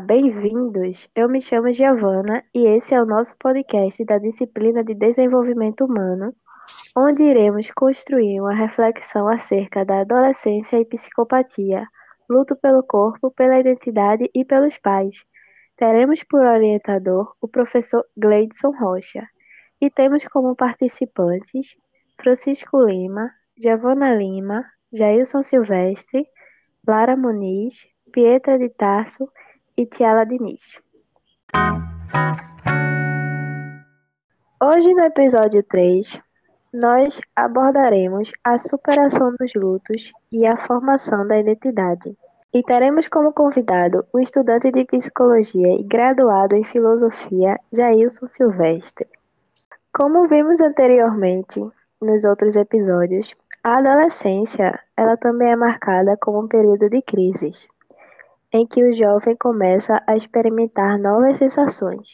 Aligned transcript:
Bem-vindos! 0.00 1.08
Eu 1.14 1.28
me 1.28 1.40
chamo 1.40 1.72
Giovana 1.72 2.44
e 2.54 2.66
esse 2.66 2.94
é 2.94 3.02
o 3.02 3.06
nosso 3.06 3.34
podcast 3.38 4.04
da 4.04 4.18
disciplina 4.18 4.84
de 4.84 4.94
Desenvolvimento 4.94 5.84
Humano, 5.84 6.32
onde 6.96 7.24
iremos 7.24 7.70
construir 7.72 8.40
uma 8.40 8.54
reflexão 8.54 9.28
acerca 9.28 9.84
da 9.84 10.00
adolescência 10.00 10.78
e 10.78 10.84
psicopatia, 10.84 11.86
luto 12.28 12.54
pelo 12.54 12.82
corpo, 12.82 13.30
pela 13.32 13.58
identidade 13.58 14.30
e 14.34 14.44
pelos 14.44 14.78
pais. 14.78 15.24
Teremos 15.76 16.22
por 16.22 16.44
orientador 16.44 17.34
o 17.40 17.48
professor 17.48 18.04
Gleidson 18.16 18.70
Rocha 18.70 19.26
e 19.80 19.90
temos 19.90 20.24
como 20.24 20.54
participantes 20.54 21.76
Francisco 22.20 22.84
Lima, 22.84 23.30
Giovana 23.56 24.14
Lima, 24.14 24.64
Jailson 24.92 25.42
Silvestre, 25.42 26.24
Lara 26.86 27.16
Muniz, 27.16 27.86
Pietra 28.12 28.58
de 28.58 28.68
Tarso 28.68 29.28
e 29.78 29.86
Tiala 29.86 30.26
Diniz. 30.26 30.76
Hoje, 34.60 34.92
no 34.92 35.04
episódio 35.04 35.62
3, 35.62 36.20
nós 36.72 37.20
abordaremos 37.36 38.32
a 38.42 38.58
superação 38.58 39.32
dos 39.38 39.54
lutos 39.54 40.12
e 40.32 40.44
a 40.48 40.56
formação 40.56 41.24
da 41.28 41.38
identidade. 41.38 42.18
E 42.52 42.60
teremos 42.64 43.06
como 43.06 43.32
convidado 43.32 44.04
o 44.12 44.18
estudante 44.18 44.72
de 44.72 44.84
psicologia 44.84 45.74
e 45.78 45.84
graduado 45.84 46.56
em 46.56 46.64
filosofia, 46.64 47.56
Jailson 47.72 48.26
Silvestre. 48.26 49.06
Como 49.92 50.26
vimos 50.26 50.60
anteriormente 50.60 51.64
nos 52.02 52.24
outros 52.24 52.56
episódios, 52.56 53.32
a 53.62 53.78
adolescência 53.78 54.76
ela 54.96 55.16
também 55.16 55.52
é 55.52 55.56
marcada 55.56 56.16
como 56.20 56.40
um 56.42 56.48
período 56.48 56.90
de 56.90 57.00
crises, 57.00 57.68
em 58.52 58.66
que 58.66 58.82
o 58.82 58.94
jovem 58.94 59.36
começa 59.36 60.02
a 60.06 60.16
experimentar 60.16 60.98
novas 60.98 61.36
sensações. 61.36 62.08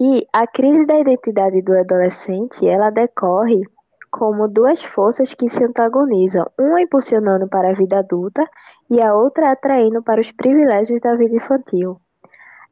E 0.00 0.26
a 0.32 0.46
crise 0.46 0.86
da 0.86 0.98
identidade 0.98 1.60
do 1.62 1.76
adolescente, 1.76 2.66
ela 2.66 2.90
decorre 2.90 3.62
como 4.10 4.48
duas 4.48 4.82
forças 4.82 5.34
que 5.34 5.48
se 5.48 5.62
antagonizam, 5.62 6.50
uma 6.58 6.80
impulsionando 6.82 7.48
para 7.48 7.70
a 7.70 7.74
vida 7.74 7.98
adulta 7.98 8.44
e 8.90 9.00
a 9.00 9.14
outra 9.14 9.52
atraindo 9.52 10.02
para 10.02 10.20
os 10.20 10.32
privilégios 10.32 11.00
da 11.00 11.14
vida 11.14 11.36
infantil. 11.36 12.00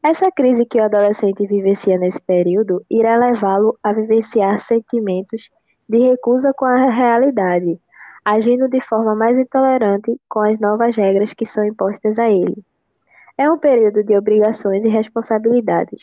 Essa 0.03 0.31
crise 0.31 0.65
que 0.65 0.81
o 0.81 0.85
adolescente 0.85 1.47
vivencia 1.47 1.99
nesse 1.99 2.21
período 2.23 2.85
irá 2.91 3.17
levá-lo 3.17 3.79
a 3.83 3.93
vivenciar 3.93 4.59
sentimentos 4.59 5.51
de 5.89 5.99
recusa 5.99 6.53
com 6.55 6.65
a 6.65 6.91
realidade, 6.91 7.81
agindo 8.25 8.69
de 8.69 8.81
forma 8.81 9.15
mais 9.15 9.39
intolerante 9.39 10.21
com 10.29 10.41
as 10.41 10.59
novas 10.59 10.97
regras 10.97 11.33
que 11.33 11.47
são 11.47 11.65
impostas 11.65 12.19
a 12.19 12.29
ele. 12.29 12.63
É 13.37 13.51
um 13.51 13.59
período 13.59 14.03
de 14.03 14.17
obrigações 14.17 14.85
e 14.85 14.89
responsabilidades. 14.89 16.03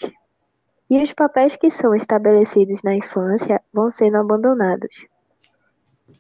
E 0.90 1.02
os 1.02 1.12
papéis 1.14 1.56
que 1.56 1.70
são 1.70 1.94
estabelecidos 1.96 2.82
na 2.84 2.96
infância 2.96 3.62
vão 3.74 3.90
sendo 3.90 4.18
abandonados. 4.18 5.06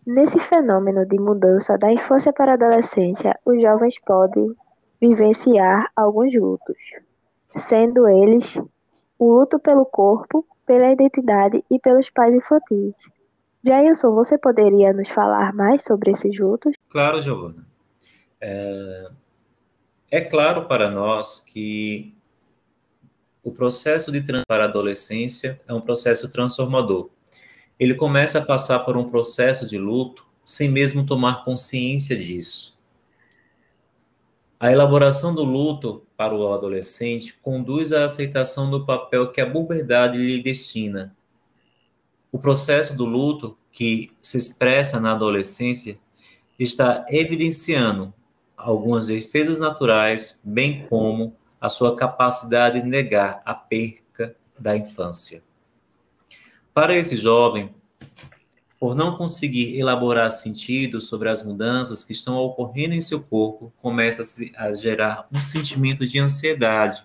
Nesse 0.05 0.39
fenômeno 0.39 1.05
de 1.05 1.19
mudança 1.19 1.77
da 1.77 1.91
infância 1.91 2.33
para 2.33 2.52
a 2.52 2.55
adolescência, 2.55 3.39
os 3.45 3.61
jovens 3.61 3.95
podem 4.05 4.55
vivenciar 4.99 5.89
alguns 5.95 6.33
lutos, 6.33 6.77
sendo 7.53 8.07
eles 8.07 8.59
o 9.17 9.39
luto 9.39 9.59
pelo 9.59 9.85
corpo, 9.85 10.45
pela 10.65 10.91
identidade 10.91 11.63
e 11.69 11.80
pelos 11.80 12.09
pais 12.09 12.33
infantis, 12.33 12.95
Jailson, 13.66 14.13
você 14.13 14.38
poderia 14.38 14.94
nos 14.94 15.09
falar 15.09 15.52
mais 15.53 15.83
sobre 15.83 16.11
esses 16.11 16.38
lutos? 16.39 16.73
Claro, 16.88 17.19
Giovana. 17.19 17.66
É, 18.39 19.09
é 20.11 20.21
claro 20.21 20.65
para 20.65 20.92
nós 20.92 21.39
que 21.39 22.14
o 23.43 23.52
processo 23.52 24.11
de 24.11 24.23
para 24.48 24.65
a 24.65 24.67
adolescência 24.67 25.59
é 25.67 25.73
um 25.73 25.81
processo 25.81 26.31
transformador. 26.31 27.09
Ele 27.80 27.95
começa 27.95 28.39
a 28.39 28.45
passar 28.45 28.80
por 28.80 28.95
um 28.95 29.09
processo 29.09 29.67
de 29.67 29.80
luto 29.80 30.26
sem 30.43 30.70
mesmo 30.70 31.03
tomar 31.03 31.43
consciência 31.43 32.15
disso. 32.15 32.77
A 34.59 34.71
elaboração 34.71 35.33
do 35.33 35.43
luto 35.43 36.05
para 36.15 36.36
o 36.36 36.53
adolescente 36.53 37.37
conduz 37.42 37.92
à 37.92 38.05
aceitação 38.05 38.70
do 38.70 38.86
papel 38.86 39.32
que 39.32 39.42
a 39.42 39.49
puberdade 39.49 40.20
lhe 40.20 40.42
destina, 40.42 41.14
o 42.35 42.37
processo 42.37 42.97
do 42.97 43.05
luto, 43.05 43.57
que 43.71 44.11
se 44.21 44.35
expressa 44.35 44.99
na 44.99 45.13
adolescência, 45.13 45.97
está 46.59 47.05
evidenciando 47.07 48.13
algumas 48.57 49.07
defesas 49.07 49.61
naturais, 49.61 50.37
bem 50.43 50.85
como 50.89 51.33
a 51.61 51.69
sua 51.69 51.95
capacidade 51.95 52.81
de 52.81 52.87
negar 52.87 53.41
a 53.45 53.53
perca 53.53 54.35
da 54.59 54.75
infância. 54.75 55.43
Para 56.73 56.93
esse 56.97 57.15
jovem, 57.15 57.73
por 58.77 58.95
não 58.95 59.15
conseguir 59.15 59.79
elaborar 59.79 60.29
sentido 60.29 60.99
sobre 60.99 61.29
as 61.29 61.41
mudanças 61.41 62.03
que 62.03 62.11
estão 62.11 62.35
ocorrendo 62.35 62.95
em 62.95 62.99
seu 62.99 63.21
corpo, 63.23 63.71
começa 63.81 64.23
a 64.57 64.73
gerar 64.73 65.25
um 65.33 65.39
sentimento 65.39 66.05
de 66.05 66.19
ansiedade, 66.19 67.02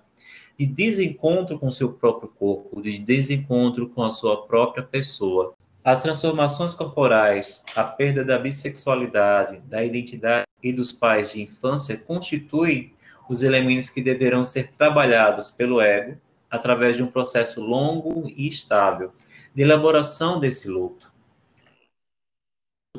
de 0.60 0.66
desencontro 0.66 1.58
com 1.58 1.70
seu 1.70 1.90
próprio 1.90 2.28
corpo, 2.28 2.82
de 2.82 2.98
desencontro 2.98 3.88
com 3.88 4.02
a 4.02 4.10
sua 4.10 4.46
própria 4.46 4.84
pessoa. 4.84 5.54
As 5.82 6.02
transformações 6.02 6.74
corporais, 6.74 7.64
a 7.74 7.82
perda 7.82 8.22
da 8.22 8.38
bissexualidade, 8.38 9.56
da 9.60 9.82
identidade 9.82 10.44
e 10.62 10.70
dos 10.70 10.92
pais 10.92 11.32
de 11.32 11.40
infância 11.40 11.96
constituem 11.96 12.92
os 13.26 13.42
elementos 13.42 13.88
que 13.88 14.02
deverão 14.02 14.44
ser 14.44 14.70
trabalhados 14.70 15.50
pelo 15.50 15.80
ego 15.80 16.18
através 16.50 16.94
de 16.94 17.02
um 17.02 17.10
processo 17.10 17.62
longo 17.62 18.30
e 18.36 18.46
estável 18.46 19.14
de 19.54 19.62
elaboração 19.62 20.38
desse 20.38 20.68
luto. 20.68 21.10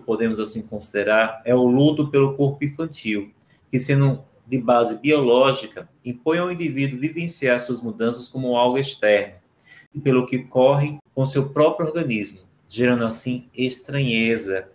Podemos 0.03 0.39
assim 0.39 0.63
considerar 0.63 1.43
é 1.45 1.53
o 1.53 1.67
luto 1.67 2.09
pelo 2.09 2.35
corpo 2.35 2.65
infantil, 2.65 3.31
que 3.69 3.77
sendo 3.77 4.25
de 4.51 4.59
base 4.59 4.99
biológica 4.99 5.87
impõe 6.03 6.37
ao 6.37 6.51
indivíduo 6.51 6.99
vivenciar 6.99 7.57
suas 7.57 7.79
mudanças 7.79 8.27
como 8.27 8.57
algo 8.57 8.77
externo, 8.77 9.35
pelo 10.03 10.25
que 10.25 10.39
corre 10.39 10.99
com 11.15 11.23
seu 11.23 11.51
próprio 11.51 11.87
organismo, 11.87 12.41
gerando 12.67 13.05
assim 13.05 13.49
estranheza. 13.55 14.67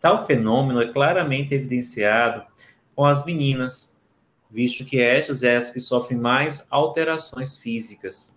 Tal 0.00 0.26
fenômeno 0.26 0.82
é 0.82 0.92
claramente 0.92 1.54
evidenciado 1.54 2.44
com 2.96 3.04
as 3.04 3.24
meninas, 3.24 3.96
visto 4.50 4.84
que 4.84 5.00
estas 5.00 5.44
é 5.44 5.54
as 5.54 5.70
que 5.70 5.78
sofrem 5.78 6.18
mais 6.18 6.66
alterações 6.68 7.56
físicas. 7.56 8.34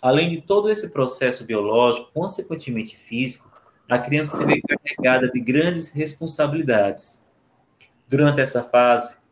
Além 0.00 0.30
de 0.30 0.40
todo 0.40 0.70
esse 0.70 0.92
processo 0.94 1.44
biológico, 1.44 2.10
consequentemente 2.14 2.96
físico, 2.96 3.52
a 3.86 3.98
criança 3.98 4.38
se 4.38 4.46
vê 4.46 4.62
carregada 4.62 5.30
de 5.30 5.40
grandes 5.40 5.90
responsabilidades. 5.90 7.28
Durante 8.08 8.40
essa 8.40 8.62
fase, 8.62 9.25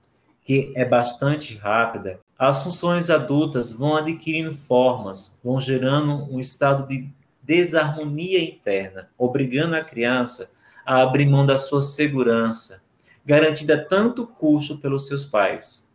que 0.45 0.73
é 0.77 0.85
bastante 0.85 1.57
rápida, 1.57 2.21
as 2.39 2.63
funções 2.63 3.09
adultas 3.09 3.73
vão 3.73 3.97
adquirindo 3.97 4.55
formas, 4.55 5.39
vão 5.43 5.59
gerando 5.59 6.31
um 6.31 6.39
estado 6.39 6.87
de 6.87 7.09
desarmonia 7.43 8.43
interna, 8.43 9.09
obrigando 9.17 9.75
a 9.75 9.83
criança 9.83 10.53
a 10.85 11.01
abrir 11.01 11.27
mão 11.27 11.47
da 11.47 11.57
sua 11.57 11.81
segurança, 11.81 12.83
garantida 13.25 13.83
tanto 13.83 14.27
custo 14.27 14.79
pelos 14.79 15.07
seus 15.07 15.25
pais. 15.25 15.91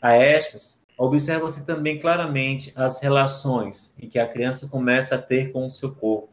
A 0.00 0.12
estas, 0.12 0.84
observa-se 0.96 1.66
também 1.66 1.98
claramente 1.98 2.72
as 2.76 3.00
relações 3.00 3.96
em 4.00 4.08
que 4.08 4.18
a 4.18 4.28
criança 4.28 4.68
começa 4.68 5.16
a 5.16 5.22
ter 5.22 5.50
com 5.50 5.66
o 5.66 5.70
seu 5.70 5.92
corpo, 5.92 6.28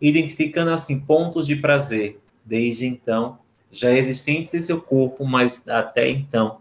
identificando 0.00 0.72
assim 0.72 0.98
pontos 1.00 1.46
de 1.46 1.54
prazer, 1.54 2.20
desde 2.44 2.86
então 2.86 3.38
já 3.70 3.92
existentes 3.92 4.54
em 4.54 4.62
seu 4.62 4.80
corpo, 4.80 5.24
mas 5.24 5.68
até 5.68 6.08
então 6.08 6.60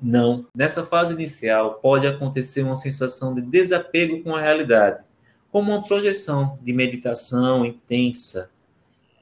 não. 0.00 0.46
Nessa 0.54 0.86
fase 0.86 1.12
inicial, 1.12 1.74
pode 1.74 2.06
acontecer 2.06 2.62
uma 2.62 2.76
sensação 2.76 3.34
de 3.34 3.42
desapego 3.42 4.22
com 4.22 4.34
a 4.34 4.40
realidade, 4.40 5.02
como 5.50 5.72
uma 5.72 5.82
projeção 5.82 6.58
de 6.62 6.72
meditação 6.72 7.64
intensa 7.64 8.50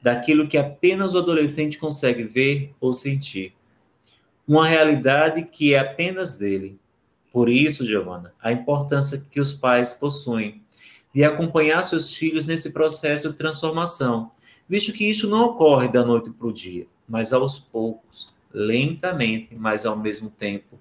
daquilo 0.03 0.47
que 0.47 0.59
apenas 0.59 1.15
o 1.15 1.19
adolescente 1.19 1.79
consegue 1.79 2.25
ver 2.25 2.75
ou 2.81 2.93
sentir. 2.95 3.55
Uma 4.47 4.69
realidade 4.69 5.43
que 5.45 5.75
é 5.75 5.79
apenas 5.79 6.37
dele. 6.37 6.79
Por 7.33 7.49
isso, 7.49 7.87
Giovana, 7.87 8.33
a 8.41 8.53
importância 8.53 9.27
que 9.31 9.41
os 9.41 9.53
pais 9.53 9.93
possuem 9.93 10.63
de 11.13 11.25
acompanhar 11.25 11.83
seus 11.83 12.15
filhos 12.15 12.45
nesse 12.45 12.73
processo 12.73 13.31
de 13.31 13.37
transformação, 13.37 14.31
visto 14.69 14.93
que 14.93 15.09
isso 15.09 15.27
não 15.27 15.47
ocorre 15.47 15.89
da 15.89 16.05
noite 16.05 16.31
para 16.31 16.47
o 16.47 16.53
dia, 16.53 16.87
mas 17.09 17.33
aos 17.33 17.59
poucos 17.59 18.36
lentamente, 18.53 19.55
mas 19.55 19.85
ao 19.85 19.97
mesmo 19.97 20.31
tempo 20.31 20.79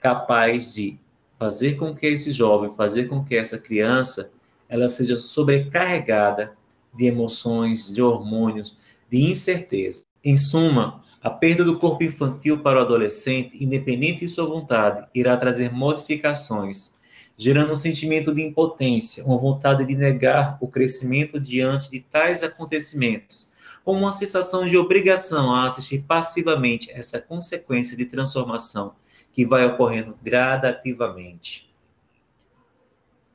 capaz 0.00 0.74
de 0.74 0.98
fazer 1.38 1.76
com 1.76 1.94
que 1.94 2.06
esse 2.06 2.30
jovem, 2.30 2.70
fazer 2.70 3.08
com 3.08 3.24
que 3.24 3.36
essa 3.36 3.58
criança, 3.58 4.32
ela 4.68 4.88
seja 4.88 5.16
sobrecarregada 5.16 6.52
de 6.94 7.06
emoções, 7.06 7.92
de 7.92 8.02
hormônios, 8.02 8.76
de 9.10 9.22
incerteza. 9.30 10.04
Em 10.22 10.36
suma, 10.36 11.02
a 11.22 11.30
perda 11.30 11.64
do 11.64 11.78
corpo 11.78 12.04
infantil 12.04 12.58
para 12.58 12.78
o 12.78 12.82
adolescente, 12.82 13.62
independente 13.62 14.20
de 14.20 14.28
sua 14.28 14.46
vontade, 14.46 15.06
irá 15.14 15.36
trazer 15.36 15.72
modificações, 15.72 16.96
gerando 17.36 17.72
um 17.72 17.76
sentimento 17.76 18.32
de 18.34 18.42
impotência, 18.42 19.24
uma 19.24 19.38
vontade 19.38 19.86
de 19.86 19.96
negar 19.96 20.58
o 20.60 20.68
crescimento 20.68 21.40
diante 21.40 21.90
de 21.90 22.00
tais 22.00 22.42
acontecimentos, 22.42 23.53
como 23.84 24.00
uma 24.00 24.12
sensação 24.12 24.66
de 24.66 24.78
obrigação 24.78 25.54
a 25.54 25.66
assistir 25.66 26.04
passivamente 26.08 26.90
essa 26.90 27.20
consequência 27.20 27.96
de 27.96 28.06
transformação 28.06 28.94
que 29.32 29.44
vai 29.44 29.66
ocorrendo 29.66 30.16
gradativamente. 30.22 31.70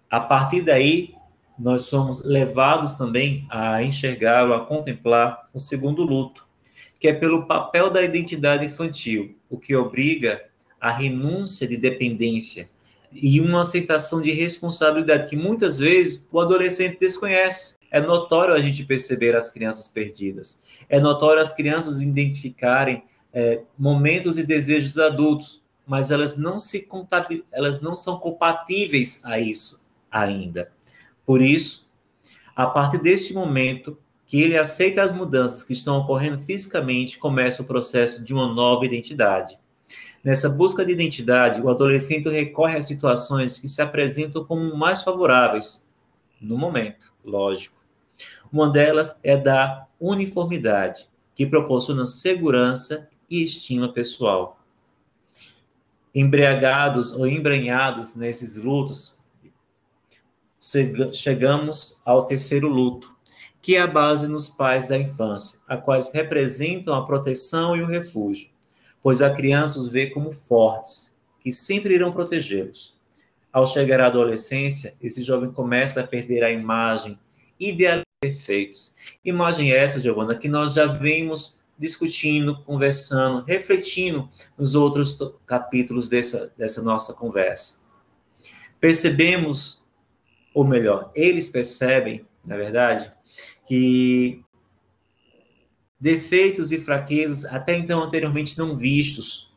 A 0.09 0.19
partir 0.19 0.61
daí, 0.61 1.13
nós 1.57 1.83
somos 1.83 2.23
levados 2.23 2.95
também 2.95 3.45
a 3.49 3.83
enxergar 3.83 4.47
ou 4.47 4.55
a 4.55 4.65
contemplar 4.65 5.43
o 5.53 5.59
segundo 5.59 6.03
luto, 6.03 6.47
que 6.99 7.07
é 7.07 7.13
pelo 7.13 7.45
papel 7.45 7.91
da 7.91 8.01
identidade 8.01 8.65
infantil, 8.65 9.37
o 9.49 9.57
que 9.57 9.75
obriga 9.75 10.43
a 10.81 10.89
renúncia 10.89 11.67
de 11.67 11.77
dependência 11.77 12.69
e 13.11 13.39
uma 13.41 13.61
aceitação 13.61 14.21
de 14.21 14.31
responsabilidade 14.31 15.29
que 15.29 15.35
muitas 15.35 15.79
vezes 15.79 16.27
o 16.31 16.39
adolescente 16.39 16.99
desconhece. 16.99 17.77
É 17.91 17.99
notório 17.99 18.53
a 18.53 18.59
gente 18.59 18.85
perceber 18.85 19.35
as 19.35 19.49
crianças 19.49 19.87
perdidas. 19.87 20.61
É 20.87 20.99
notório 20.99 21.41
as 21.41 21.53
crianças 21.53 22.01
identificarem 22.01 23.03
é, 23.33 23.61
momentos 23.77 24.37
e 24.37 24.45
desejos 24.45 24.97
adultos, 24.97 25.63
mas 25.87 26.11
elas 26.11 26.37
não 26.37 26.59
se 26.59 26.87
elas 27.51 27.81
não 27.81 27.95
são 27.95 28.19
compatíveis 28.19 29.21
a 29.25 29.39
isso 29.39 29.81
ainda. 30.11 30.71
Por 31.25 31.41
isso, 31.41 31.89
a 32.55 32.65
partir 32.67 32.99
deste 32.99 33.33
momento, 33.33 33.97
que 34.25 34.41
ele 34.41 34.57
aceita 34.57 35.01
as 35.01 35.13
mudanças 35.13 35.63
que 35.63 35.73
estão 35.73 35.97
ocorrendo 35.97 36.39
fisicamente, 36.39 37.17
começa 37.17 37.63
o 37.63 37.65
processo 37.65 38.23
de 38.23 38.33
uma 38.33 38.53
nova 38.53 38.85
identidade. 38.85 39.57
Nessa 40.23 40.49
busca 40.49 40.85
de 40.85 40.91
identidade, 40.91 41.61
o 41.61 41.69
adolescente 41.69 42.27
recorre 42.27 42.77
a 42.77 42.81
situações 42.81 43.57
que 43.57 43.67
se 43.67 43.81
apresentam 43.81 44.43
como 44.43 44.75
mais 44.75 45.01
favoráveis, 45.01 45.89
no 46.41 46.57
momento, 46.57 47.13
lógico. 47.23 47.77
Uma 48.51 48.69
delas 48.69 49.19
é 49.23 49.37
da 49.37 49.87
uniformidade, 49.99 51.07
que 51.33 51.45
proporciona 51.45 52.05
segurança 52.05 53.09
e 53.29 53.43
estima 53.43 53.93
pessoal. 53.93 54.59
Embriagados 56.13 57.13
ou 57.13 57.25
embranhados 57.25 58.15
nesses 58.15 58.57
lutos, 58.57 59.17
chegamos 61.13 62.01
ao 62.05 62.25
terceiro 62.25 62.67
luto, 62.67 63.09
que 63.61 63.75
é 63.75 63.81
a 63.81 63.87
base 63.87 64.27
nos 64.27 64.49
pais 64.49 64.87
da 64.87 64.97
infância, 64.97 65.59
a 65.67 65.77
quais 65.77 66.11
representam 66.11 66.93
a 66.93 67.05
proteção 67.05 67.75
e 67.75 67.81
o 67.81 67.87
refúgio, 67.87 68.49
pois 69.01 69.21
a 69.21 69.29
criança 69.29 69.79
os 69.79 69.87
vê 69.87 70.07
como 70.07 70.31
fortes, 70.31 71.17
que 71.41 71.51
sempre 71.51 71.93
irão 71.93 72.11
protegê-los. 72.11 72.97
Ao 73.51 73.65
chegar 73.65 73.99
à 73.99 74.07
adolescência, 74.07 74.93
esse 75.01 75.21
jovem 75.21 75.51
começa 75.51 76.01
a 76.01 76.07
perder 76.07 76.43
a 76.43 76.51
imagem 76.51 77.17
ideal 77.59 78.01
perfeitos. 78.21 78.93
Imagem 79.23 79.71
essa, 79.71 79.99
Giovana, 79.99 80.35
que 80.35 80.47
nós 80.47 80.73
já 80.73 80.85
vimos 80.85 81.57
discutindo, 81.77 82.61
conversando, 82.63 83.45
refletindo 83.45 84.29
nos 84.57 84.75
outros 84.75 85.17
capítulos 85.45 86.09
dessa, 86.09 86.53
dessa 86.57 86.81
nossa 86.81 87.13
conversa. 87.13 87.79
Percebemos, 88.79 89.81
ou 90.53 90.65
melhor, 90.65 91.09
eles 91.15 91.49
percebem, 91.49 92.25
na 92.43 92.57
verdade, 92.57 93.11
que 93.65 94.43
defeitos 95.99 96.71
e 96.71 96.79
fraquezas 96.79 97.45
até 97.45 97.75
então 97.75 98.01
anteriormente 98.01 98.57
não 98.57 98.75
vistos, 98.75 99.51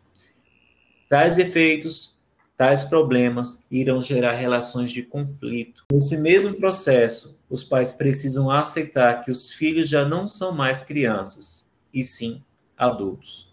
tais 1.08 1.38
efeitos, 1.38 2.18
tais 2.56 2.84
problemas 2.84 3.64
irão 3.70 4.00
gerar 4.00 4.32
relações 4.32 4.90
de 4.90 5.02
conflito. 5.02 5.84
Nesse 5.92 6.16
mesmo 6.18 6.54
processo, 6.54 7.38
os 7.48 7.62
pais 7.62 7.92
precisam 7.92 8.50
aceitar 8.50 9.22
que 9.22 9.30
os 9.30 9.52
filhos 9.52 9.88
já 9.88 10.04
não 10.04 10.26
são 10.26 10.52
mais 10.52 10.82
crianças, 10.82 11.70
e 11.92 12.02
sim 12.02 12.42
adultos. 12.76 13.52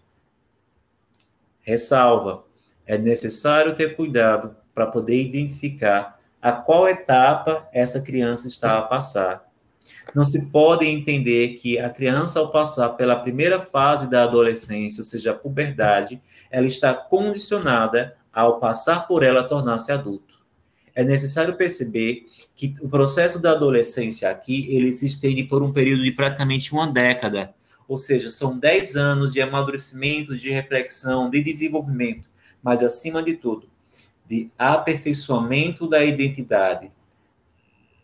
Ressalva: 1.60 2.44
é 2.86 2.96
necessário 2.96 3.74
ter 3.74 3.94
cuidado 3.94 4.56
para 4.74 4.86
poder 4.86 5.20
identificar 5.20 6.18
a 6.40 6.52
qual 6.52 6.88
etapa 6.88 7.68
essa 7.72 8.00
criança 8.00 8.48
está 8.48 8.78
a 8.78 8.82
passar 8.82 9.49
não 10.14 10.24
se 10.24 10.46
pode 10.50 10.86
entender 10.86 11.50
que 11.50 11.78
a 11.78 11.88
criança, 11.88 12.40
ao 12.40 12.50
passar 12.50 12.90
pela 12.90 13.16
primeira 13.16 13.60
fase 13.60 14.08
da 14.08 14.24
adolescência, 14.24 15.00
ou 15.00 15.04
seja, 15.04 15.30
a 15.32 15.34
puberdade, 15.34 16.20
ela 16.50 16.66
está 16.66 16.92
condicionada 16.94 18.16
ao 18.32 18.58
passar 18.58 19.06
por 19.06 19.22
ela 19.22 19.44
tornar-se 19.44 19.92
adulto. 19.92 20.40
É 20.94 21.04
necessário 21.04 21.56
perceber 21.56 22.26
que 22.56 22.74
o 22.80 22.88
processo 22.88 23.40
da 23.40 23.52
adolescência 23.52 24.30
aqui, 24.30 24.66
ele 24.70 24.92
se 24.92 25.06
estende 25.06 25.44
por 25.44 25.62
um 25.62 25.72
período 25.72 26.02
de 26.02 26.12
praticamente 26.12 26.72
uma 26.72 26.86
década, 26.86 27.54
ou 27.88 27.96
seja, 27.96 28.30
são 28.30 28.56
10 28.56 28.94
anos 28.96 29.32
de 29.32 29.40
amadurecimento, 29.40 30.36
de 30.36 30.50
reflexão, 30.50 31.28
de 31.28 31.42
desenvolvimento, 31.42 32.28
mas 32.62 32.82
acima 32.82 33.22
de 33.22 33.34
tudo, 33.34 33.68
de 34.28 34.48
aperfeiçoamento 34.56 35.88
da 35.88 36.04
identidade. 36.04 36.90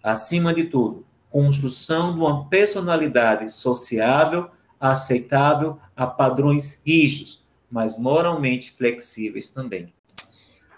Acima 0.03 0.53
de 0.53 0.65
tudo, 0.65 1.06
construção 1.37 2.15
de 2.15 2.19
uma 2.19 2.47
personalidade 2.47 3.53
sociável, 3.53 4.49
aceitável 4.81 5.79
a 5.95 6.07
padrões 6.07 6.83
rígidos, 6.83 7.45
mas 7.71 7.99
moralmente 7.99 8.73
flexíveis 8.73 9.51
também. 9.51 9.93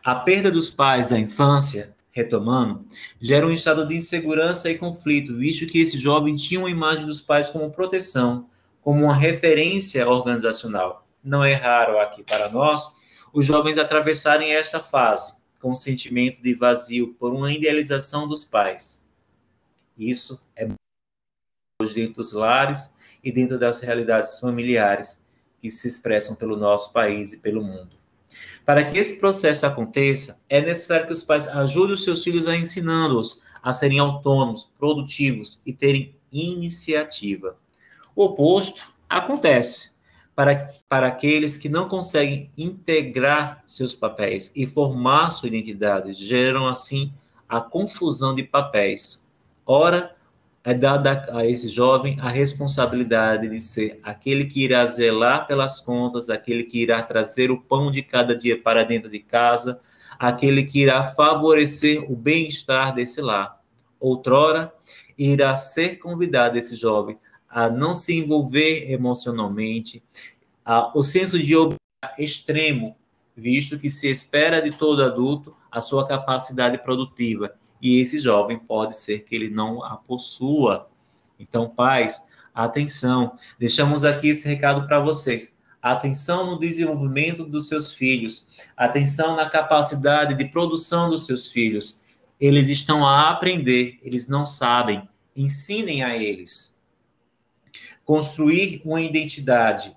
A 0.05 0.17
perda 0.17 0.51
dos 0.51 0.69
pais 0.69 1.11
da 1.11 1.19
infância, 1.19 1.95
retomando, 2.11 2.85
gera 3.21 3.47
um 3.47 3.53
estado 3.53 3.87
de 3.87 3.95
insegurança 3.95 4.69
e 4.69 4.77
conflito, 4.77 5.37
visto 5.37 5.65
que 5.69 5.79
esse 5.79 5.97
jovem 5.97 6.35
tinha 6.35 6.59
uma 6.59 6.71
imagem 6.71 7.07
dos 7.07 7.21
pais 7.21 7.49
como 7.49 7.71
proteção, 7.71 8.47
como 8.83 9.05
uma 9.05 9.15
referência 9.15 10.09
organizacional. 10.09 11.07
Não 11.23 11.45
é 11.45 11.53
raro 11.55 12.01
aqui 12.01 12.25
para 12.25 12.49
nós 12.49 12.97
os 13.33 13.47
jovens 13.47 13.79
atravessarem 13.79 14.53
esta 14.53 14.81
fase 14.81 15.37
com 15.61 15.71
um 15.71 15.77
sentimento 15.77 16.43
de 16.43 16.53
vazio 16.53 17.15
por 17.15 17.33
uma 17.33 17.53
idealização 17.53 18.27
dos 18.27 18.45
pais 18.45 19.07
isso 19.99 20.41
é 20.57 20.69
dentro 21.95 22.15
dos 22.15 22.33
lares 22.33 22.95
e 23.23 23.33
dentro 23.33 23.59
das 23.59 23.81
realidades 23.81 24.39
familiares 24.41 25.25
que 25.61 25.71
se 25.71 25.89
expressam 25.89 26.35
pelo 26.35 26.57
nosso 26.57 26.93
país 26.93 27.33
e 27.33 27.39
pelo 27.39 27.63
mundo. 27.63 27.97
Para 28.65 28.85
que 28.85 28.99
esse 28.99 29.19
processo 29.19 29.67
aconteça, 29.67 30.43
é 30.49 30.61
necessário 30.61 31.07
que 31.07 31.13
os 31.13 31.23
pais 31.23 31.49
ajudem 31.49 31.95
os 31.95 32.05
seus 32.05 32.23
filhos 32.23 32.47
a 32.47 32.57
ensinando-os 32.57 33.43
a 33.63 33.73
serem 33.73 33.99
autônomos, 33.99 34.65
produtivos 34.79 35.61
e 35.65 35.73
terem 35.73 36.15
iniciativa. 36.31 37.57
O 38.15 38.25
oposto 38.25 38.95
acontece 39.09 39.97
para, 40.35 40.73
para 40.89 41.09
aqueles 41.09 41.57
que 41.57 41.69
não 41.69 41.89
conseguem 41.89 42.51
integrar 42.57 43.63
seus 43.67 43.95
papéis 43.95 44.53
e 44.55 44.67
formar 44.67 45.31
sua 45.31 45.49
identidade, 45.49 46.13
geram 46.13 46.69
assim 46.69 47.13
a 47.49 47.61
confusão 47.61 48.35
de 48.35 48.43
papéis, 48.43 49.28
Ora, 49.71 50.17
é 50.65 50.73
dada 50.73 51.27
a 51.31 51.45
esse 51.45 51.69
jovem 51.69 52.19
a 52.21 52.31
responsabilidade 52.31 53.51
de 53.51 53.61
ser 53.61 54.01
aquele 54.03 54.47
que 54.47 54.65
irá 54.65 54.87
zelar 54.87 55.47
pelas 55.47 55.79
contas, 55.79 56.31
aquele 56.31 56.65
que 56.65 56.81
irá 56.81 57.03
trazer 57.03 57.51
o 57.51 57.61
pão 57.61 57.91
de 57.91 58.03
cada 58.03 58.35
dia 58.35 58.59
para 58.59 58.83
dentro 58.83 59.11
de 59.11 59.19
casa, 59.19 59.79
aquele 60.19 60.65
que 60.65 60.81
irá 60.81 61.05
favorecer 61.05 62.11
o 62.11 62.17
bem-estar 62.17 62.95
desse 62.95 63.21
lar. 63.21 63.61
Outrora, 64.01 64.73
irá 65.19 65.55
ser 65.55 65.97
convidado 65.99 66.57
esse 66.57 66.75
jovem 66.75 67.19
a 67.47 67.69
não 67.69 67.93
se 67.93 68.17
envolver 68.17 68.91
emocionalmente, 68.91 70.03
a, 70.65 70.91
o 70.97 71.03
senso 71.03 71.39
de 71.39 71.55
extremo, 72.19 72.97
visto 73.37 73.79
que 73.79 73.91
se 73.91 74.09
espera 74.09 74.63
de 74.63 74.71
todo 74.71 75.03
adulto 75.03 75.55
a 75.71 75.83
sua 75.83 76.09
capacidade 76.09 76.79
produtiva 76.79 77.53
e 77.81 78.01
esse 78.01 78.19
jovem 78.19 78.59
pode 78.59 78.97
ser 78.97 79.25
que 79.25 79.35
ele 79.35 79.51
não 79.51 79.83
a 79.83 79.97
possua. 79.97 80.89
Então, 81.39 81.69
pais, 81.69 82.25
atenção. 82.55 83.39
Deixamos 83.59 84.05
aqui 84.05 84.29
esse 84.29 84.49
recado 84.49 84.87
para 84.87 84.99
vocês. 85.01 85.57
Atenção 85.81 86.47
no 86.47 86.59
desenvolvimento 86.59 87.45
dos 87.45 87.69
seus 87.69 87.93
filhos. 87.93 88.49
Atenção 88.77 89.37
na 89.37 89.49
capacidade 89.49 90.35
de 90.35 90.47
produção 90.47 91.09
dos 91.09 91.25
seus 91.25 91.51
filhos. 91.51 92.03
Eles 92.41 92.69
estão 92.69 93.07
a 93.07 93.31
aprender, 93.31 93.99
eles 94.03 94.29
não 94.29 94.45
sabem. 94.45 95.09
Ensinem 95.37 96.03
a 96.03 96.17
eles. 96.17 96.79
Construir 98.05 98.83
uma 98.85 99.01
identidade 99.01 99.97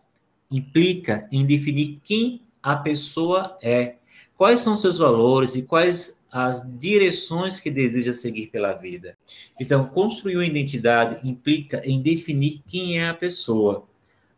implica 0.52 1.28
em 1.32 1.46
definir 1.46 2.00
quem 2.04 2.42
a 2.62 2.76
pessoa 2.76 3.58
é, 3.62 3.96
quais 4.38 4.60
são 4.60 4.76
seus 4.76 4.98
valores 4.98 5.56
e 5.56 5.64
quais 5.64 6.21
as 6.32 6.64
direções 6.80 7.60
que 7.60 7.70
deseja 7.70 8.14
seguir 8.14 8.48
pela 8.48 8.72
vida. 8.72 9.18
Então, 9.60 9.86
construir 9.86 10.38
uma 10.38 10.46
identidade 10.46 11.28
implica 11.28 11.82
em 11.84 12.02
definir 12.02 12.62
quem 12.66 13.00
é 13.00 13.10
a 13.10 13.14
pessoa. 13.14 13.86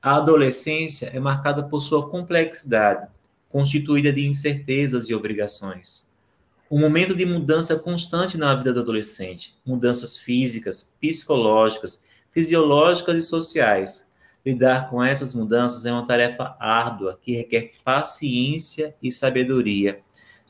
A 0.01 0.15
adolescência 0.15 1.11
é 1.13 1.19
marcada 1.19 1.63
por 1.63 1.81
sua 1.81 2.09
complexidade, 2.09 3.07
constituída 3.47 4.11
de 4.11 4.25
incertezas 4.25 5.07
e 5.07 5.13
obrigações. 5.13 6.11
Um 6.69 6.79
momento 6.79 7.13
de 7.13 7.23
mudança 7.23 7.77
constante 7.77 8.35
na 8.35 8.55
vida 8.55 8.73
do 8.73 8.79
adolescente, 8.79 9.55
mudanças 9.63 10.17
físicas, 10.17 10.91
psicológicas, 10.99 12.03
fisiológicas 12.31 13.17
e 13.19 13.21
sociais. 13.21 14.09
Lidar 14.43 14.89
com 14.89 15.01
essas 15.01 15.35
mudanças 15.35 15.85
é 15.85 15.91
uma 15.91 16.07
tarefa 16.07 16.57
árdua 16.59 17.19
que 17.21 17.35
requer 17.35 17.73
paciência 17.83 18.95
e 19.01 19.11
sabedoria, 19.11 20.01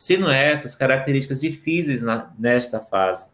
sendo 0.03 0.29
essas 0.29 0.75
características 0.75 1.39
difíceis 1.39 2.03
na, 2.03 2.33
nesta 2.37 2.81
fase. 2.81 3.29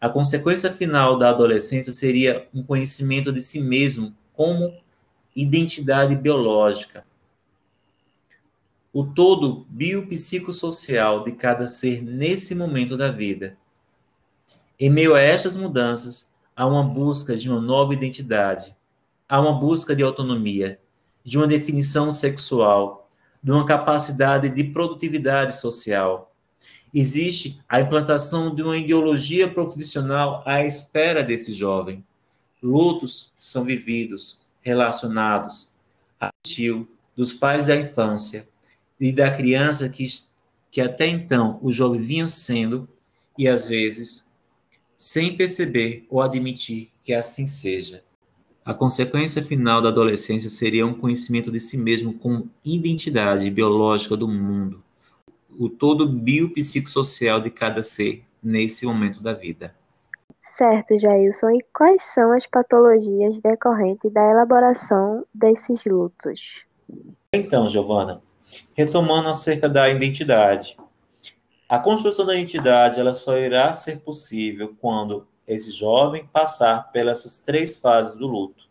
A 0.00 0.08
consequência 0.08 0.68
final 0.68 1.16
da 1.16 1.30
adolescência 1.30 1.92
seria 1.92 2.48
um 2.52 2.64
conhecimento 2.64 3.32
de 3.32 3.40
si 3.40 3.60
mesmo 3.60 4.12
como 4.32 4.76
identidade 5.36 6.16
biológica. 6.16 7.04
O 8.92 9.04
todo 9.04 9.64
biopsicossocial 9.68 11.22
de 11.22 11.30
cada 11.30 11.68
ser 11.68 12.02
nesse 12.02 12.56
momento 12.56 12.96
da 12.96 13.12
vida. 13.12 13.56
Em 14.80 14.90
meio 14.90 15.14
a 15.14 15.20
estas 15.20 15.56
mudanças, 15.56 16.34
há 16.56 16.66
uma 16.66 16.82
busca 16.82 17.36
de 17.36 17.48
uma 17.48 17.60
nova 17.60 17.94
identidade, 17.94 18.74
há 19.28 19.40
uma 19.40 19.60
busca 19.60 19.94
de 19.94 20.02
autonomia, 20.02 20.80
de 21.22 21.38
uma 21.38 21.46
definição 21.46 22.10
sexual, 22.10 22.99
de 23.42 23.50
uma 23.50 23.64
capacidade 23.64 24.48
de 24.48 24.64
produtividade 24.64 25.58
social. 25.58 26.32
Existe 26.92 27.60
a 27.68 27.80
implantação 27.80 28.54
de 28.54 28.62
uma 28.62 28.76
ideologia 28.76 29.48
profissional 29.48 30.42
à 30.44 30.64
espera 30.64 31.22
desse 31.22 31.52
jovem. 31.52 32.04
Lutos 32.62 33.32
são 33.38 33.64
vividos, 33.64 34.42
relacionados 34.60 35.70
a 36.20 36.30
tio 36.42 36.88
dos 37.16 37.32
pais 37.32 37.66
da 37.66 37.76
infância 37.76 38.48
e 38.98 39.12
da 39.12 39.30
criança 39.30 39.88
que, 39.88 40.06
que 40.70 40.80
até 40.80 41.06
então 41.06 41.58
o 41.62 41.72
jovem 41.72 42.02
vinha 42.02 42.28
sendo 42.28 42.88
e 43.38 43.48
às 43.48 43.66
vezes 43.66 44.30
sem 44.98 45.34
perceber 45.34 46.06
ou 46.10 46.20
admitir 46.20 46.90
que 47.02 47.14
assim 47.14 47.46
seja. 47.46 48.04
A 48.70 48.74
consequência 48.74 49.42
final 49.42 49.82
da 49.82 49.88
adolescência 49.88 50.48
seria 50.48 50.86
um 50.86 50.94
conhecimento 50.94 51.50
de 51.50 51.58
si 51.58 51.76
mesmo 51.76 52.14
como 52.14 52.48
identidade 52.64 53.50
biológica 53.50 54.16
do 54.16 54.28
mundo, 54.28 54.80
o 55.58 55.68
todo 55.68 56.06
biopsicossocial 56.06 57.40
de 57.40 57.50
cada 57.50 57.82
ser 57.82 58.22
nesse 58.40 58.86
momento 58.86 59.20
da 59.20 59.32
vida. 59.32 59.74
Certo, 60.38 60.96
Jailson. 60.96 61.50
E 61.50 61.64
quais 61.74 62.00
são 62.14 62.30
as 62.30 62.46
patologias 62.46 63.40
decorrentes 63.42 64.12
da 64.12 64.30
elaboração 64.30 65.26
desses 65.34 65.84
lutos? 65.84 66.40
Então, 67.32 67.68
Giovana, 67.68 68.22
retomando 68.72 69.30
acerca 69.30 69.68
da 69.68 69.90
identidade. 69.90 70.76
A 71.68 71.80
construção 71.80 72.24
da 72.24 72.36
identidade 72.36 73.00
ela 73.00 73.14
só 73.14 73.36
irá 73.36 73.72
ser 73.72 73.98
possível 73.98 74.76
quando 74.80 75.26
esse 75.52 75.70
jovem 75.70 76.26
passar 76.26 76.90
pelas 76.92 77.38
três 77.38 77.76
fases 77.76 78.14
do 78.14 78.26
luto. 78.26 78.68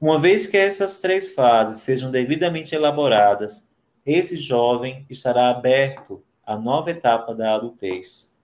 Uma 0.00 0.18
vez 0.18 0.46
que 0.46 0.56
essas 0.56 1.00
três 1.00 1.34
fases 1.34 1.82
sejam 1.82 2.10
devidamente 2.10 2.74
elaboradas, 2.74 3.68
esse 4.06 4.36
jovem 4.36 5.04
estará 5.10 5.50
aberto 5.50 6.22
à 6.46 6.56
nova 6.56 6.90
etapa 6.90 7.34
da 7.34 7.54
adultez. 7.54 8.36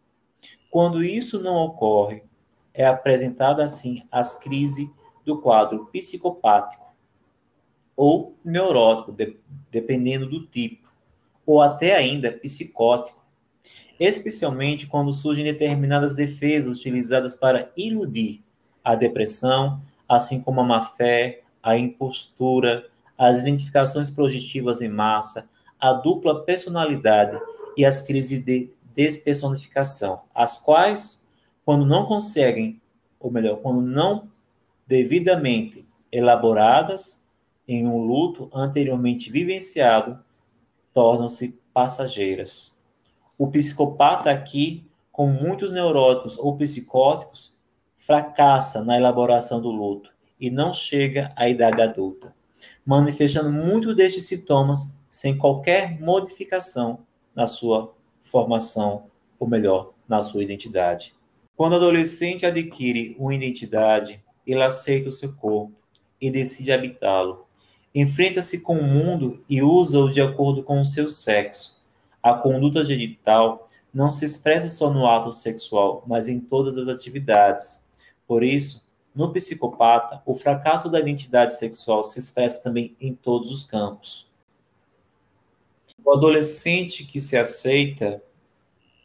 Quando 0.70 1.04
isso 1.04 1.40
não 1.40 1.56
ocorre, 1.56 2.24
é 2.74 2.84
apresentada 2.84 3.62
assim 3.62 4.02
as 4.10 4.38
crises 4.38 4.90
do 5.24 5.40
quadro 5.40 5.86
psicopático 5.86 6.92
ou 7.96 8.36
neurótico, 8.44 9.12
de, 9.12 9.38
dependendo 9.70 10.28
do 10.28 10.44
tipo, 10.46 10.88
ou 11.46 11.62
até 11.62 11.94
ainda 11.94 12.32
psicótico, 12.32 13.23
especialmente 13.98 14.86
quando 14.86 15.12
surgem 15.12 15.44
determinadas 15.44 16.14
defesas 16.14 16.78
utilizadas 16.78 17.36
para 17.36 17.70
iludir 17.76 18.42
a 18.82 18.94
depressão, 18.94 19.80
assim 20.08 20.40
como 20.40 20.60
a 20.60 20.64
má-fé, 20.64 21.42
a 21.62 21.76
impostura, 21.76 22.86
as 23.16 23.40
identificações 23.40 24.10
projetivas 24.10 24.82
em 24.82 24.88
massa, 24.88 25.48
a 25.80 25.92
dupla 25.92 26.44
personalidade 26.44 27.40
e 27.76 27.84
as 27.84 28.02
crises 28.02 28.44
de 28.44 28.70
despersonificação, 28.94 30.22
as 30.34 30.56
quais, 30.56 31.26
quando 31.64 31.86
não 31.86 32.06
conseguem, 32.06 32.80
ou 33.18 33.30
melhor, 33.30 33.56
quando 33.56 33.80
não 33.80 34.28
devidamente 34.86 35.86
elaboradas 36.12 37.24
em 37.66 37.86
um 37.86 37.98
luto 37.98 38.50
anteriormente 38.52 39.30
vivenciado, 39.30 40.18
tornam-se 40.92 41.60
passageiras. 41.72 42.73
O 43.36 43.48
psicopata 43.48 44.30
aqui, 44.30 44.86
com 45.10 45.26
muitos 45.26 45.72
neuróticos 45.72 46.38
ou 46.38 46.56
psicóticos, 46.56 47.56
fracassa 47.96 48.84
na 48.84 48.96
elaboração 48.96 49.60
do 49.60 49.70
luto 49.70 50.10
e 50.38 50.50
não 50.50 50.72
chega 50.74 51.32
à 51.34 51.48
idade 51.48 51.80
adulta, 51.80 52.34
manifestando 52.84 53.50
muito 53.50 53.94
destes 53.94 54.26
sintomas 54.26 54.98
sem 55.08 55.38
qualquer 55.38 56.00
modificação 56.00 57.00
na 57.34 57.46
sua 57.46 57.94
formação, 58.22 59.06
ou 59.38 59.48
melhor, 59.48 59.92
na 60.08 60.20
sua 60.20 60.42
identidade. 60.42 61.14
Quando 61.56 61.72
o 61.72 61.76
adolescente 61.76 62.44
adquire 62.44 63.16
uma 63.18 63.34
identidade, 63.34 64.22
ele 64.46 64.62
aceita 64.62 65.08
o 65.08 65.12
seu 65.12 65.34
corpo 65.34 65.72
e 66.20 66.30
decide 66.30 66.72
habitá-lo. 66.72 67.46
Enfrenta-se 67.94 68.60
com 68.60 68.76
o 68.76 68.84
mundo 68.84 69.44
e 69.48 69.62
usa-o 69.62 70.10
de 70.10 70.20
acordo 70.20 70.62
com 70.62 70.80
o 70.80 70.84
seu 70.84 71.08
sexo. 71.08 71.83
A 72.24 72.32
conduta 72.32 72.82
genital 72.82 73.68
não 73.92 74.08
se 74.08 74.24
expressa 74.24 74.70
só 74.70 74.90
no 74.90 75.06
ato 75.06 75.30
sexual, 75.30 76.02
mas 76.06 76.26
em 76.26 76.40
todas 76.40 76.78
as 76.78 76.88
atividades. 76.88 77.86
Por 78.26 78.42
isso, 78.42 78.86
no 79.14 79.30
psicopata, 79.30 80.22
o 80.24 80.34
fracasso 80.34 80.88
da 80.88 80.98
identidade 80.98 81.54
sexual 81.58 82.02
se 82.02 82.18
expressa 82.18 82.62
também 82.62 82.96
em 82.98 83.14
todos 83.14 83.52
os 83.52 83.62
campos. 83.62 84.26
O 86.02 86.14
adolescente 86.14 87.04
que 87.04 87.20
se 87.20 87.36
aceita 87.36 88.22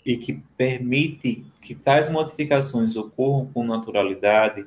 e 0.06 0.16
que 0.16 0.42
permite 0.56 1.46
que 1.62 1.76
tais 1.76 2.08
modificações 2.08 2.96
ocorram 2.96 3.48
com 3.48 3.66
naturalidade, 3.66 4.66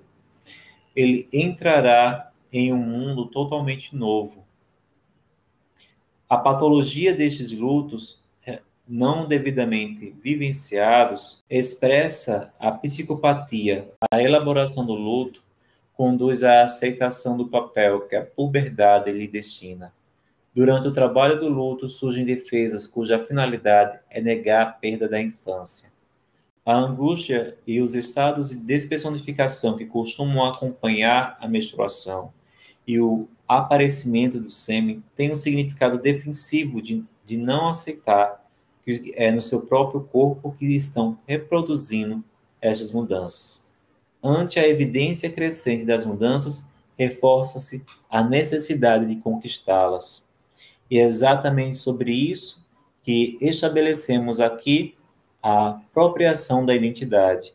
ele 0.95 1.27
entrará 1.33 2.31
em 2.53 2.71
um 2.71 2.77
mundo 2.77 3.25
totalmente 3.29 3.97
novo. 3.97 4.47
A 6.29 6.37
patologia 6.37 7.15
destes 7.15 7.51
lutos 7.51 8.22
não 8.89 9.27
devidamente 9.27 10.15
vivenciados 10.23 11.43
expressa 11.49 12.53
a 12.59 12.71
psicopatia. 12.73 13.89
A 14.13 14.21
elaboração 14.21 14.85
do 14.85 14.95
luto 14.95 15.43
conduz 15.95 16.43
à 16.43 16.63
aceitação 16.63 17.37
do 17.37 17.49
papel 17.49 18.09
que 18.09 18.17
a 18.17 18.25
puberdade 18.25 19.13
lhe 19.13 19.29
destina. 19.29 19.93
Durante 20.55 20.89
o 20.89 20.93
trabalho 20.93 21.41
do 21.41 21.49
luto, 21.49 21.89
surgem 21.89 22.25
defesas 22.25 22.87
cuja 22.87 23.19
finalidade 23.19 23.99
é 24.11 24.21
negar 24.21 24.63
a 24.63 24.71
perda 24.71 25.09
da 25.09 25.21
infância. 25.21 25.91
A 26.65 26.75
angústia 26.75 27.57
e 27.67 27.81
os 27.81 27.95
estados 27.95 28.51
de 28.51 28.57
despersonificação 28.57 29.77
que 29.77 29.87
costumam 29.87 30.45
acompanhar 30.45 31.37
a 31.41 31.49
menstruação 31.49 32.33
e 32.87 33.01
o 33.01 33.29
aparecimento 33.49 34.39
do 34.41 34.51
sêmen 34.51 35.03
têm 35.17 35.33
um 35.33 35.37
significado 35.37 35.99
defensivo 35.99 36.83
de, 36.83 37.05
de 37.25 37.37
não 37.37 37.69
aceitar 37.69 38.42
que 38.85 39.13
é 39.17 39.31
no 39.31 39.41
seu 39.41 39.63
próprio 39.63 40.03
corpo 40.03 40.55
que 40.59 40.75
estão 40.75 41.19
reproduzindo 41.27 42.23
estas 42.61 42.91
mudanças. 42.91 43.67
Ante 44.23 44.59
a 44.59 44.67
evidência 44.67 45.31
crescente 45.31 45.85
das 45.85 46.05
mudanças, 46.05 46.69
reforça-se 46.97 47.85
a 48.09 48.23
necessidade 48.23 49.07
de 49.07 49.17
conquistá-las. 49.17 50.29
E 50.91 50.99
é 50.99 51.05
exatamente 51.05 51.77
sobre 51.77 52.13
isso 52.13 52.65
que 53.03 53.37
estabelecemos 53.41 54.41
aqui 54.41 54.95
a 55.43 55.71
apropriação 55.71 56.65
da 56.65 56.75
identidade. 56.75 57.55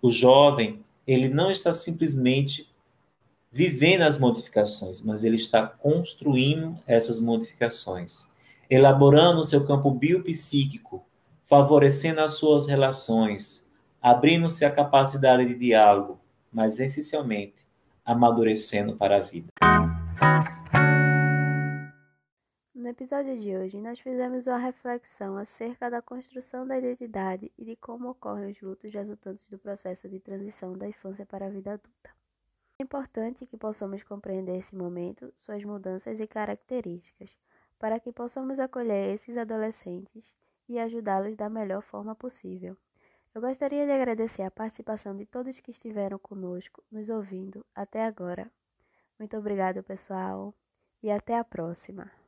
O 0.00 0.10
jovem, 0.10 0.80
ele 1.06 1.28
não 1.28 1.50
está 1.50 1.72
simplesmente 1.72 2.70
vivendo 3.52 4.02
as 4.02 4.18
modificações, 4.18 5.02
mas 5.02 5.24
ele 5.24 5.36
está 5.36 5.66
construindo 5.66 6.78
essas 6.86 7.20
modificações, 7.20 8.29
elaborando 8.70 9.44
seu 9.44 9.66
campo 9.66 9.90
biopsíquico, 9.90 11.04
favorecendo 11.42 12.20
as 12.20 12.32
suas 12.32 12.68
relações, 12.68 13.68
abrindo-se 14.00 14.64
a 14.64 14.70
capacidade 14.70 15.44
de 15.44 15.56
diálogo, 15.56 16.20
mas 16.52 16.78
essencialmente 16.78 17.66
amadurecendo 18.04 18.96
para 18.96 19.16
a 19.16 19.20
vida. 19.20 19.48
No 22.72 22.88
episódio 22.88 23.38
de 23.38 23.56
hoje, 23.56 23.80
nós 23.80 23.98
fizemos 23.98 24.46
uma 24.46 24.58
reflexão 24.58 25.36
acerca 25.36 25.90
da 25.90 26.00
construção 26.00 26.66
da 26.66 26.78
identidade 26.78 27.52
e 27.58 27.64
de 27.64 27.76
como 27.76 28.10
ocorrem 28.10 28.52
os 28.52 28.60
lutos 28.62 28.92
resultantes 28.92 29.44
do 29.48 29.58
processo 29.58 30.08
de 30.08 30.20
transição 30.20 30.78
da 30.78 30.88
infância 30.88 31.26
para 31.26 31.46
a 31.46 31.50
vida 31.50 31.72
adulta. 31.72 32.10
É 32.78 32.82
importante 32.82 33.46
que 33.46 33.56
possamos 33.56 34.02
compreender 34.04 34.56
esse 34.56 34.74
momento, 34.74 35.32
suas 35.36 35.62
mudanças 35.64 36.20
e 36.20 36.26
características, 36.26 37.30
para 37.80 37.98
que 37.98 38.12
possamos 38.12 38.60
acolher 38.60 39.14
esses 39.14 39.38
adolescentes 39.38 40.30
e 40.68 40.78
ajudá-los 40.78 41.34
da 41.34 41.48
melhor 41.48 41.82
forma 41.82 42.14
possível. 42.14 42.76
Eu 43.34 43.40
gostaria 43.40 43.86
de 43.86 43.92
agradecer 43.92 44.42
a 44.42 44.50
participação 44.50 45.16
de 45.16 45.24
todos 45.24 45.58
que 45.60 45.70
estiveram 45.70 46.18
conosco, 46.18 46.84
nos 46.92 47.08
ouvindo 47.08 47.64
até 47.74 48.04
agora. 48.04 48.50
Muito 49.18 49.36
obrigado, 49.36 49.82
pessoal, 49.82 50.54
e 51.02 51.10
até 51.10 51.38
a 51.38 51.44
próxima. 51.44 52.19